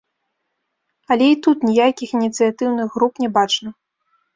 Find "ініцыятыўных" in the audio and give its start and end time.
2.19-2.87